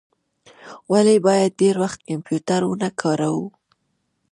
[0.91, 3.45] ولي باید ډیر وخت کمپیوټر و نه کاروو؟